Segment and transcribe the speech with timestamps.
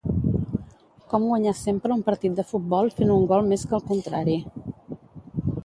[1.11, 4.39] Com guanyar sempre un partit de futbol fent un gol més que el contrari